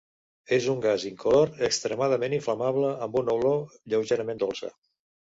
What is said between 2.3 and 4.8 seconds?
inflamable amb una olor lleugerament dolça.